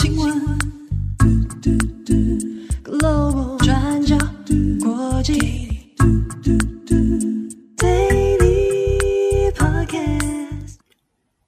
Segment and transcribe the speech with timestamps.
[0.00, 0.32] 新闻
[2.84, 4.16] ，Global 转角
[4.80, 5.32] 国际
[7.76, 10.76] ，Daily Podcast。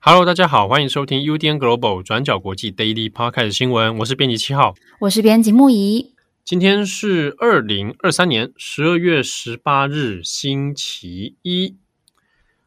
[0.00, 3.98] Hello，大家好，欢迎收听 UDN Global 转角国际 Daily Podcast 新闻。
[3.98, 6.12] 我是编辑七号，我是编辑木仪。
[6.44, 11.76] 今天是二零二三年十二月十八日，星期一。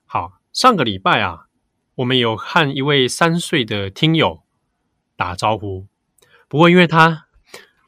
[0.06, 1.48] 好，上个礼拜啊，
[1.96, 4.44] 我们有和一位三岁的听友
[5.24, 5.88] 打招呼。
[6.48, 7.28] 不过，因为他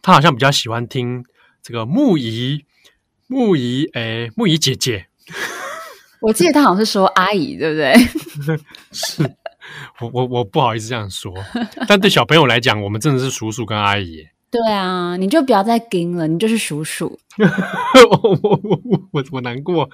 [0.02, 1.24] 他好像比较喜欢听
[1.62, 2.66] 这个木仪
[3.28, 5.08] 木仪，哎，木仪姐姐。
[6.22, 8.58] 我记得他好像是说阿姨，对不对？
[8.92, 9.24] 是
[10.00, 11.34] 我我我不好意思这样说，
[11.88, 14.28] 但对小朋友来讲，我们真的是叔叔跟阿姨。
[14.50, 17.20] 对啊，你就不要再跟了，你就是叔叔。
[17.38, 19.90] 我我我我我难过。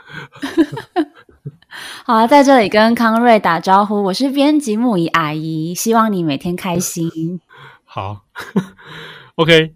[2.05, 7.39] 好啊，在这里跟康瑞打招呼，我是编辑木仪阿姨，希望你每天开心。
[7.85, 8.25] 好
[9.35, 9.73] ，OK，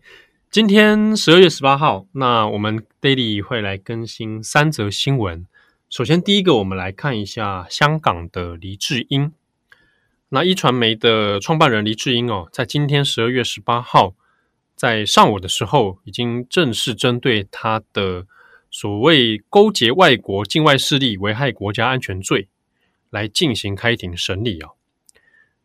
[0.52, 5.46] 今天十二月十八号，那我们 Daily 会来更新三则新闻。
[5.90, 9.32] 首先，第一个，我们来看一下香港的黎智英。
[10.30, 14.14] 那壹传媒的创办人黎智英哦，在今天十二月十八号。
[14.76, 18.26] 在上午的时候，已经正式针对他的
[18.78, 22.50] 所谓勾结外国境外势力、危害国家安全罪
[23.10, 24.72] 来进行开庭审理啊。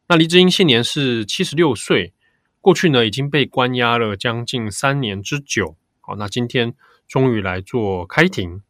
[0.06, 2.12] 那黎智英现年是七十六岁，
[2.60, 5.74] 过去呢已经被关押了将近三年之久。
[6.00, 6.72] 好，那今天
[7.08, 8.62] 终于来做开庭。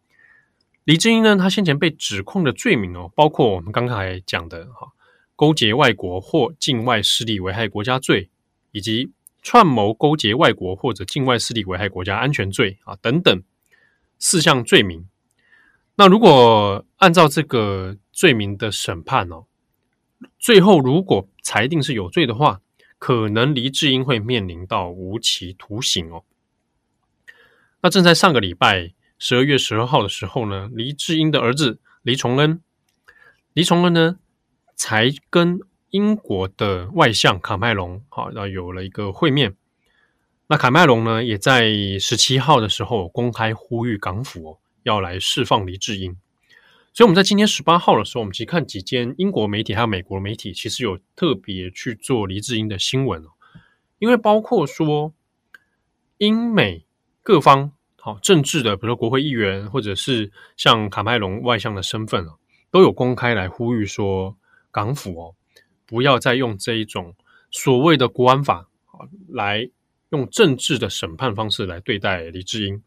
[0.84, 4.92] 黎智英呢，他先前被指控的罪名哦，包括我们刚才讲的哈，
[5.36, 8.30] 勾结外国或境外势力危害国家罪，
[8.72, 13.42] 以及串谋勾结外国或者境外势力危害国家安全罪啊，等等
[14.20, 15.08] 四项罪名。
[15.96, 19.46] 那如果按照这个罪名的审判哦，
[20.38, 22.60] 最后如果裁定是有罪的话，
[23.00, 26.22] 可能黎智英会面临到无期徒刑哦。
[27.80, 32.62] 那正在上个礼拜十二月十二号的时候呢，黎智英的儿子黎崇恩，
[33.54, 34.18] 黎崇恩呢
[34.76, 35.60] 才跟。
[35.92, 39.56] 英国的外相卡麦隆，好，那有了一个会面。
[40.52, 46.16] 那卡麦隆呢，也在十七号的时候公开呼吁港府，要来释放黎智英。
[46.92, 53.28] 所以我们在今天十八号的时候，我们其实看几间英国媒体还有美国媒体，其实有特别去做黎智英的新闻哦。
[54.00, 55.14] 因为包括说
[56.18, 56.84] 英美
[57.22, 62.38] 各方好政治的，比如说国会议员，或者是像卡麦隆外相的身份哦，
[62.72, 64.36] 都有公开来呼吁说
[64.72, 65.34] 港府哦。
[65.86, 67.14] 不要再用这一种
[67.52, 68.66] 所谓的国安法，
[69.28, 69.70] 来
[70.10, 72.82] 用政治的审判方式来对待黎智英。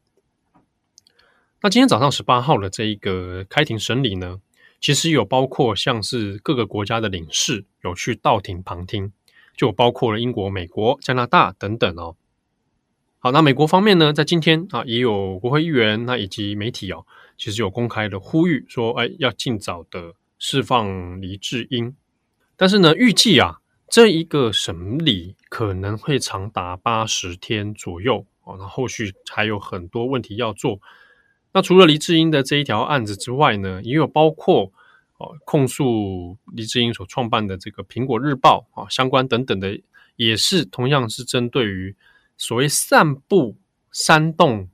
[1.62, 4.42] 那今天早上十八号的这一个开庭审理呢，
[4.82, 9.14] 其实有包括像是各个国家的领事有去到庭旁听，
[9.56, 12.18] 就包括了英国、美国、加拿大等等哦。
[13.20, 17.06] 好，那美国方面呢，在今天啊，也有国会议员那以及媒体哦，
[17.38, 21.96] 其实有公开的呼吁说，哎，要尽早的释放黎智英。
[22.58, 28.56] 但是呢，预计啊，这一个审理可能会长达八十天左右哦。
[28.58, 30.80] 那后续还有很多问题要做。
[31.52, 34.72] 那除了黎智英的这一条案子之外呢，也有包括
[35.18, 39.80] 哦控诉黎智英所创办的这个《苹果日报》啊相关等等的，
[40.16, 41.96] 也是同样是针对于
[42.38, 43.56] 所谓散布
[43.92, 44.68] 煽动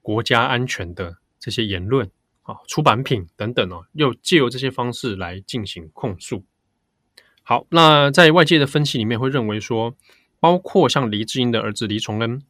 [0.00, 2.08] 国家安全的这些言论
[2.42, 6.44] 啊、出版品等等哦，又借由这些方式来进行控诉。
[7.44, 9.94] 好，那在外界的分析里面会认为说，
[10.38, 12.40] 包括像黎智英的儿子黎崇恩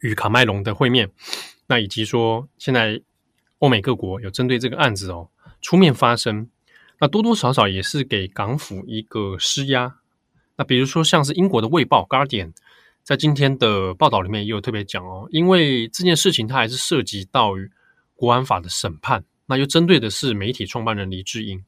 [0.00, 1.10] 与卡麦隆的会面，
[1.68, 3.00] 那以及说现在
[3.60, 5.28] 欧美各国有针对这个案子哦
[5.62, 6.48] 出面发声，
[6.98, 9.96] 那多多少少也是给港府一个施压。
[10.56, 12.52] 那比如说像是英国的《卫报》Guardian
[13.02, 17.70] 在今天的报道里面也有特别讲哦，因为这件事情它还是涉及到于
[18.14, 21.64] 国安法的审判，那又针对的是媒体创办人黎智英。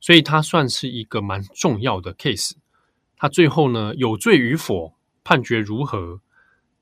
[0.00, 2.52] 所以它算是一个蛮重要的 case，
[3.16, 4.94] 它最后呢有罪与否，
[5.24, 6.20] 判决如何，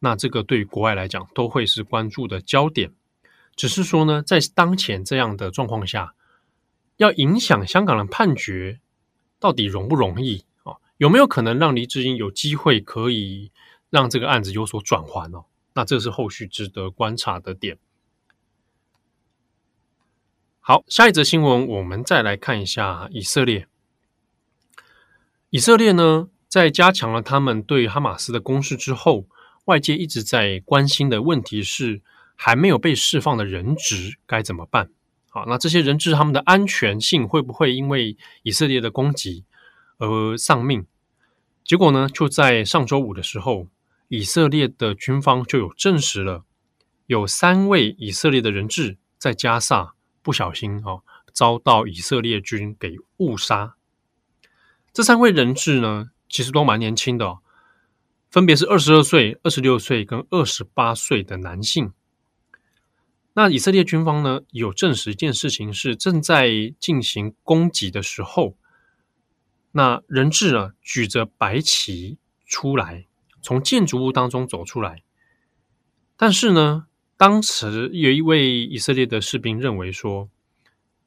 [0.01, 2.93] 那这个对于国外来讲都会是关注的焦点。
[3.57, 6.15] 只是说呢，在当前这样的状况下，
[6.97, 8.81] 要影响香港的判决，
[9.39, 10.75] 到底容不容易啊？
[10.97, 13.53] 有没有可能让黎智英有机会可以
[13.91, 15.45] 让这个案子有所转圜哦？
[15.73, 17.79] 那这是后续值得观察的点。
[20.67, 23.69] 好，下一则新闻，我们再来看一下以色列。
[25.51, 29.27] 以色列呢，在加强了他们对哈马斯的攻势之后，
[29.67, 32.01] 外界一直在关心的问题是，
[32.35, 34.89] 还没有被释放的人质该怎么办？
[35.29, 39.45] 好，那这些人质他们的安全性会不会因为以色列的攻击
[39.99, 40.87] 而丧命？
[41.63, 43.67] 结果呢，就在上周五的时候，
[44.09, 46.45] 以色列的军方就有证实了，
[47.05, 49.94] 有三位以色列的人质在加萨
[50.25, 53.77] 不小心哦遭到以色列军给误杀。
[54.93, 57.39] 这三位人质呢，其实都蛮年轻的哦，
[58.31, 61.93] 分别是二十二岁、二十六岁跟二十八岁的男性。
[63.35, 68.57] 那以色列军方呢，有证实一件事情是正在进行攻击的时候，
[69.73, 73.07] 那人质呢举着白旗出来，
[73.43, 75.03] 从建筑物当中走出来。
[76.17, 76.87] 但是呢，
[77.17, 80.29] 当时有一位以色列的士兵认为说，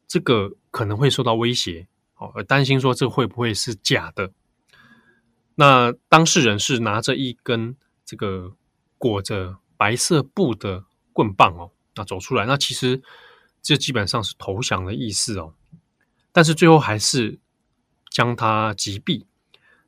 [0.08, 4.32] 这个可能会受到威胁，哦，而担心说这会不会是假的。
[5.56, 7.76] 那当事人是拿着一根
[8.06, 8.54] 这个
[8.98, 11.72] 裹着白色布的棍棒哦。
[11.96, 13.02] 那走出来，那其实
[13.62, 15.56] 这基本上是投降的意思哦。
[16.32, 17.40] 但是最后还是
[18.12, 19.26] 将他击毙。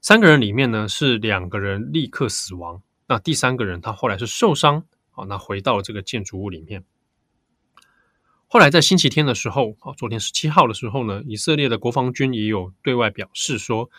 [0.02, 4.84] 三个人里面呢，是两个人立刻死亡，那第三个人他后来是受伤，
[5.20, 6.86] 好，那回到这个建筑物里面。
[8.48, 13.90] 后来在星期天的时候，好，昨天十七号的时候呢，以色列的国防军也有对外表示说，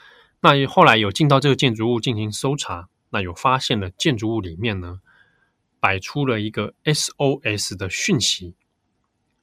[0.41, 5.03] 那后来有进到这个建筑物进行搜查，那有发现了建筑物里面呢。
[5.79, 8.55] 摆出了一个 SOS 的讯息，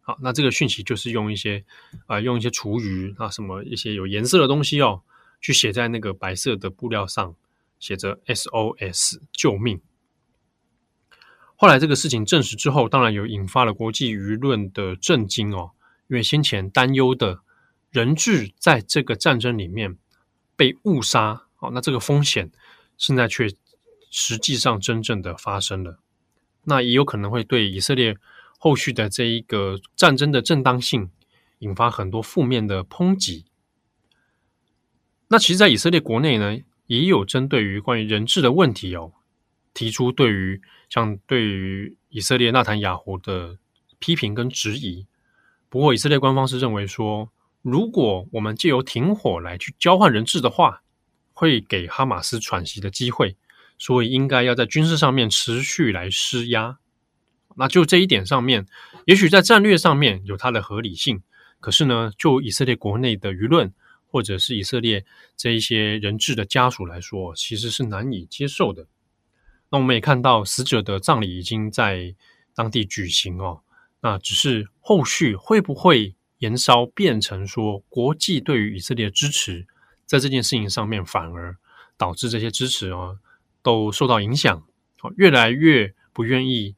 [0.02, 1.66] 好，那这个讯息就是用一些
[2.06, 5.02] 啊、用一些厨余啊，什么一些有颜色的东西哦，
[5.42, 7.36] 去写在那个白色的布料上，
[7.80, 9.82] 写着 SOS 救命。
[11.60, 15.72] 后来这个事情证实之后，当然有引发了国际舆论的震惊哦，
[16.08, 17.40] 因为先前担忧的
[17.90, 19.98] 人质在这个战争里面
[20.56, 22.52] 被误杀，哦，那这个风险
[22.96, 23.50] 现在却
[24.12, 25.98] 实际上真正的发生了。
[26.66, 28.16] 那也有可能会对以色列
[28.60, 31.10] 后续的这一个战争的正当性
[31.60, 33.46] 引发很多负面的抨击。
[35.30, 39.14] 那其实，在以色列国内呢，也有针对于关于人质的问题哦，
[39.78, 40.60] 提出对于
[40.90, 43.60] 像对于以色列纳坦雅胡的
[44.00, 45.06] 批评跟质疑。
[45.70, 47.32] 不过，以色列官方是认为说，
[47.62, 50.82] 如果我们借由停火来去交换人质的话，
[51.32, 53.38] 会给哈马斯喘息的机会。
[53.78, 56.80] 所以应该要在军事上面持续来施压，
[57.58, 58.66] 那就这一点上面，
[59.06, 61.22] 也许在战略上面有它的合理性。
[61.60, 63.72] 可是呢，就以色列国内的舆论，
[64.08, 68.88] 或者是以色列这一些人质的家属来说，其实是难以接受的。
[69.70, 72.16] 那我们也看到死者的葬礼已经在
[72.54, 73.62] 当地举行哦，
[74.02, 79.68] 那只是后续会不会延烧变成说国际对于以色列支持，
[80.06, 81.58] 在这件事情上面反而
[81.98, 83.20] 导致这些支持哦。
[83.64, 84.66] 都受到影响，
[85.18, 86.78] 越来越不愿意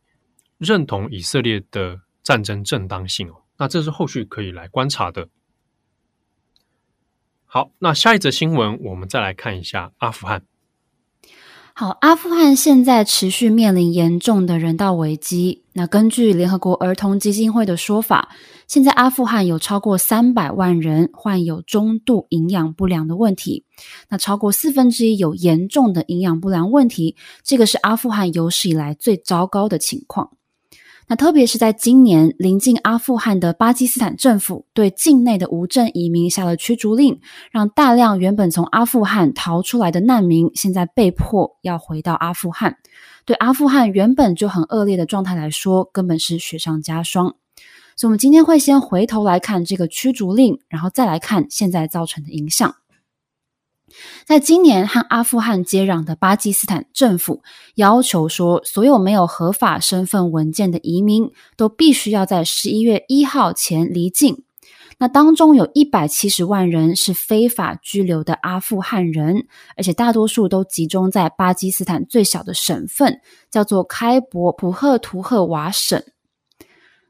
[0.58, 3.44] 认同以色列的战争正当性哦。
[3.58, 5.30] 那这是后续可以来观察的。
[7.46, 10.44] 好，那下一则新闻，我们再来看一下阿富汗。
[11.80, 15.64] 好，阿富汗现在持续面临严重的人道危机。
[15.72, 18.36] 那根据联合国儿童基金会的说法，
[18.68, 23.64] 现在阿富汗有超过三百万人患有中度营养不良的问题，
[24.10, 27.16] 那超过四分之一有严重的营养不良问题，
[27.46, 30.32] 这个是阿富汗有史以来最糟糕的情况。
[31.12, 42.78] 那特别是在今年，临近阿富汗的巴基斯坦政府对境内的无证移民下了驱逐令，让大量原本从阿富汗逃出来的难民，现在被迫要回到阿富汗。
[43.26, 47.34] 对阿富汗原本就很恶劣的状态来说，根本是雪上加霜。
[47.96, 52.76] 所以，我们今天会先回头来看这个驱逐令，然后再来看现在造成的影响。
[54.26, 57.42] 在今年和阿富汗接壤的巴基斯坦政府
[57.76, 64.44] 要求说，所有没有合法身份文件的移民都必须要在十一月一号前离境。
[65.02, 69.46] 那当中有一百七十万人是非法居留的阿富汗人，
[69.78, 76.04] 而且大多数都集中在巴基斯坦最小的省份，叫做开伯普赫图赫瓦省。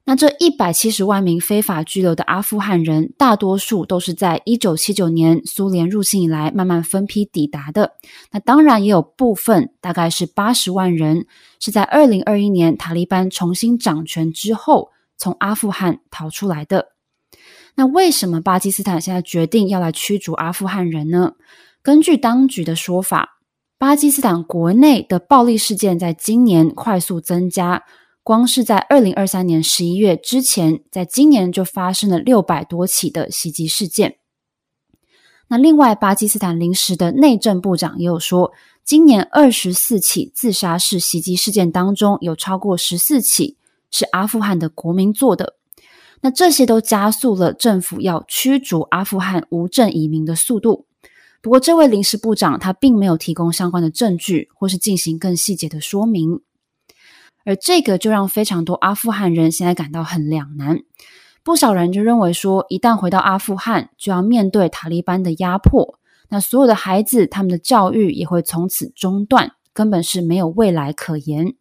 [0.09, 7.93] 那这一百七十万名非法居留的阿富汗人，大多数都是在一九七九年苏联入侵以来慢慢分批抵达的。
[8.31, 11.27] 那当然也有部分，大概是八十万人，
[11.59, 16.87] 是在二零二一年塔利班重新掌权之后，从阿富汗逃出来的。
[17.75, 21.33] 那为什么巴基斯坦现在决定要来驱逐阿富汗人呢？
[21.83, 23.37] 根据当局的说法，
[23.77, 27.83] 巴基斯坦国内的暴力事件在今年快速增加。
[28.29, 34.17] 光是在二零二三年十一月之前，在今年就发生了六百多起的袭击事件。
[35.47, 38.51] 那另外，巴基斯坦临时的内政部长也有说，
[38.85, 43.57] 今年二十四起自杀式袭击事件当中，有超过十四起
[43.89, 45.55] 是阿富汗的国民做的。
[46.21, 50.85] 那这些都加速了政府要驱逐阿富汗无证移民的速度。
[51.41, 56.41] 不过，这位临时部长他并没有提供相关的证据，或是进行更细节的说明。
[57.49, 60.81] 而这个就让非常多阿富汗人现在感到很两难。
[61.43, 65.97] 不少人就认为说，一旦回到阿富汗，就要面对塔利班的压迫，
[66.29, 71.55] 那所有的孩子他们的教育也会从此中断，根本是没有未来可言。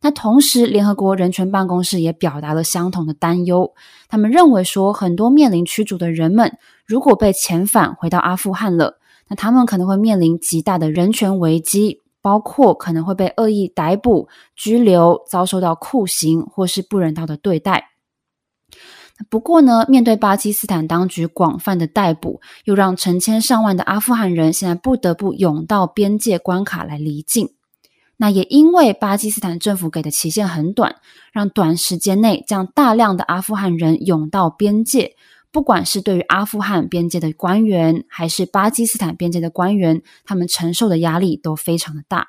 [0.00, 3.72] 那同时，联合国人权办公室也表达了相同的担忧。
[4.08, 17.90] 他们认为说，很多面临驱逐的人们，如果被遣返回到阿富汗了，那他们可能会面临极大的人权危机，包括可能会被恶意逮捕、拘留、遭受到酷刑或是不人道的对待。
[19.28, 27.50] 不过呢，面对巴基斯坦当局广泛的逮捕，又让成千上万的阿富汗人现在不得不涌到边界关卡来离境。
[28.16, 30.96] 那也因为巴基斯坦政府给的期限很短，
[31.32, 35.16] 让短时间内将大量的阿富汗人涌到边界，
[35.52, 42.28] 不管是对于阿富汗边界的官员，还是巴基斯坦边界的官员，他们承受的压力都非常的大。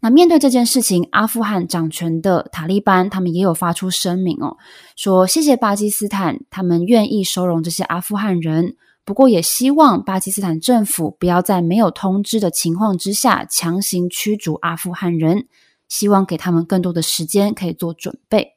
[0.00, 4.56] 那面对这件事情，阿富汗掌权的塔利班他们也有发出声明哦，
[4.94, 8.76] 说谢谢巴基斯坦，他们愿意收容这些阿富汗人。
[9.04, 15.46] 不过，也希望巴基斯坦政府不要在没有通知的情况之下强行驱逐阿富汗人，
[15.88, 18.55] 希望给他们更多的时间可以做准备。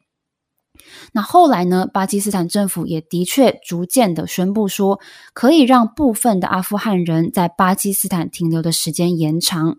[1.11, 4.99] 那后来呢，巴基斯坦政府也的确逐渐的宣布说，
[5.33, 9.77] 可以让部分的阿富汗人在巴基斯坦停留的时间延长。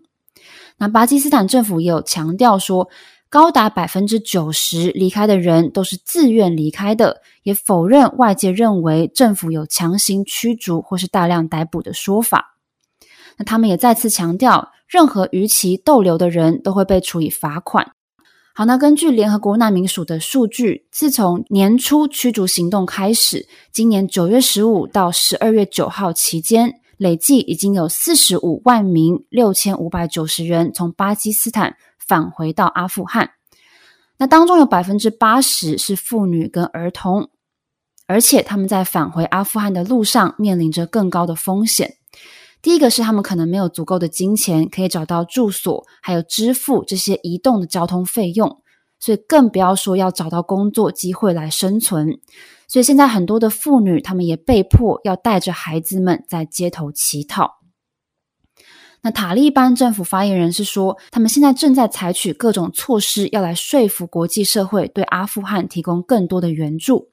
[0.77, 2.89] 那巴基斯坦政府也有强调说，
[3.29, 12.57] 高达百分之九十离开的人都是自愿离开的，也否认外界认为政府有强行驱逐或是大量逮捕的说法。
[13.37, 17.91] 那他们也再次强调，任何逾期逗留的人都会被处以罚款。
[18.53, 31.75] 好，那根据联合国难民署的数据，自从年初驱逐行动开始，今年九月十五到十二月九号期间，累计已经有四十五万名六千五百九十人从巴基斯坦。
[32.07, 33.29] 返回到阿富汗，
[34.17, 37.29] 那当中有百分之八十是妇女跟儿童，
[38.05, 41.95] 而且他们在返回阿富汗的路上面临着更高的风险。
[42.61, 48.61] 第一个是他们可能没有足够的金钱可以找到住所，还有支付这些移动的交通费用，
[48.99, 52.19] 所以更不要说要找到工作机会来生存。
[52.67, 57.59] 所以现在很多的妇女，她们也被迫要带着孩子们在街头乞讨。
[59.03, 67.10] 那塔利班政府发言人是说，他们现在正在采取各种措施，要来说服国际社会对阿富汗提供更多的援助。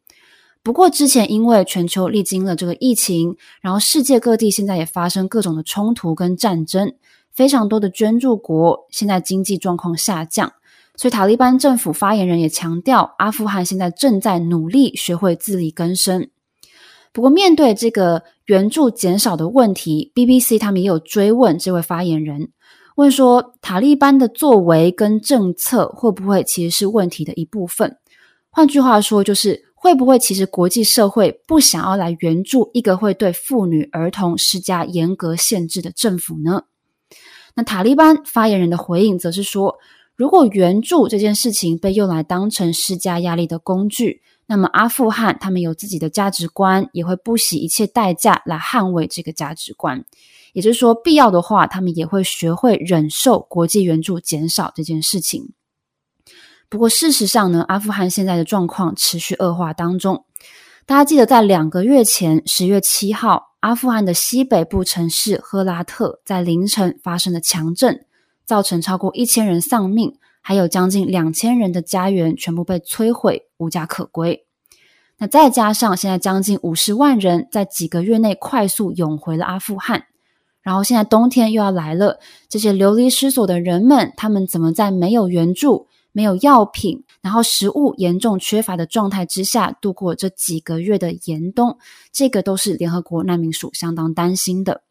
[0.62, 6.92] 不过，之前因为全球历经了这个疫情，然后世界各地现在也发生各种的冲突跟战争，
[7.32, 10.52] 非常多的捐助国现在经济状况下降，
[10.96, 16.28] 所以塔利班政府发言人也强调，阿富汗现在正在努力学会自力更生。
[17.12, 22.50] 不过，面对这个援助减少的问题，BBC 他们也有追问这位发言人，
[22.96, 27.96] 问说塔利班的作为跟政策会不会其实是问题的一部分？
[28.50, 36.64] 换句话说，就是会不会其实国际社会不想要来援助一个会对妇女儿童施加严格限制的政府呢？
[37.54, 39.78] 那塔利班发言人的回应则是说，
[40.16, 50.04] 如果援助这件事情被用来当成施加压力的工具，那么阿富汗他们有自己的价值观，也会不惜一切代价来捍卫这个价值观。
[50.54, 55.50] 也就是说，必要的话，他们也会学会忍受国际援助减少这件事情。
[56.70, 60.25] 不过，事实上呢，阿富汗现在的状况持续恶化当中。
[60.84, 68.04] 大家记得，在两个月前，十月七号，阿富汗的西北部城市赫拉特在凌晨发生了强震，
[68.44, 70.16] 造成超过一千人丧命。
[70.40, 74.46] 还有将近两千人的家园全部被摧毁，无家可归。
[75.18, 80.04] 那再加上现在将近五十万人在几个月内快速涌回了阿富汗，
[80.62, 91.78] 然后现在冬天又要来了，这些流离失所的人们，他们怎么在没有援助、没有药品，然后食物严重缺乏的状态之下度过这几个月的严冬？
[92.12, 94.82] 这个都是联合国难民署相当担心的。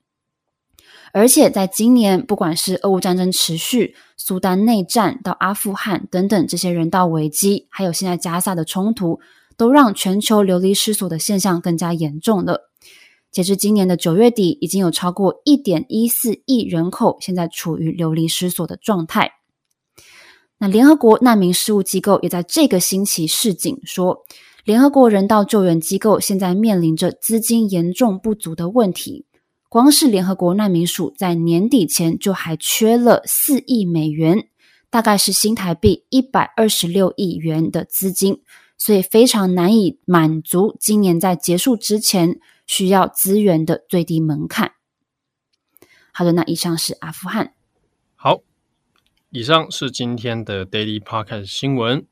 [1.11, 9.19] 而且在今年，不管是俄乌战争持续、苏丹内战到阿富汗等等这些人道危机，还有现在加萨的冲突，
[9.57, 12.71] 都让全球流离失所的现象更加严重了。
[13.31, 19.33] 截至今年的九月底，已经有超过一点一四亿人口现在处于流离失所的状态。
[20.59, 24.25] 那联合国难民事务机构也在这个星期示警说，
[24.63, 29.25] 联合国人道救援机构现在面临着资金严重不足的问题。
[29.69, 34.47] 光是联合国难民署在年底前就还缺了四亿美元，
[34.89, 38.41] 大概是新台币一百二十六亿元的资金，
[38.77, 44.71] 所以非常难以满足今年在结束之前需要资源的最低门槛。
[46.11, 47.53] 好的，那以上是阿富汗。
[48.15, 48.39] 好，
[49.29, 52.05] 以上是今天的 Daily Podcast 新闻。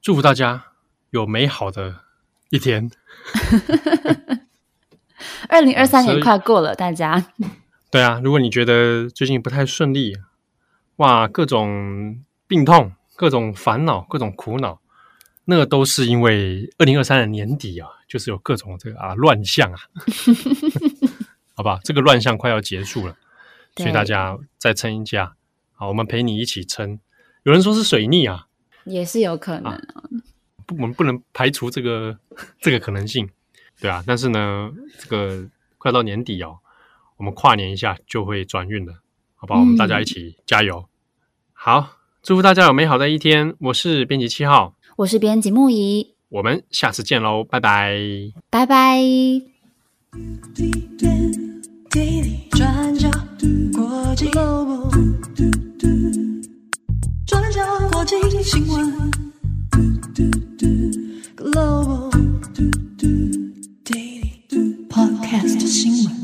[0.00, 0.66] 祝福大家
[1.10, 2.02] 有美好的
[2.50, 2.88] 一天。
[5.48, 7.26] 二零二三年快过了，大家。
[7.90, 10.16] 对啊，如果你觉得最近不太顺利，
[10.96, 14.80] 哇，各种病痛、各种烦恼、各种苦恼，
[15.46, 19.78] 那个都是因为二零二三的年底啊，就是有各种这个啊乱象啊，
[21.56, 23.16] 好吧，这个乱象快要结束了，
[23.76, 25.34] 所以大家再撑一下，
[25.74, 26.98] 好，我们陪你一起撑。
[27.42, 28.46] 有人说是水逆啊，
[28.84, 29.80] 也是有可能啊。
[30.66, 32.18] 不，我们不能排除这个
[32.60, 33.28] 这个可能性，
[33.80, 34.02] 对啊。
[34.06, 36.58] 但是呢，这个快到年底哦，
[37.18, 39.00] 我们跨年一下就会转运了，
[39.34, 39.58] 好吧？
[39.58, 40.88] 我们大家一起加油。
[41.52, 43.54] 好，祝福大家有美好的一天。
[43.58, 47.98] 我是编辑七号，我是编辑木仪，我们下次见喽，拜拜，
[48.48, 49.02] 拜拜。
[58.44, 59.10] 新闻
[61.34, 62.10] Global
[63.82, 66.23] Daily Podcast 新闻。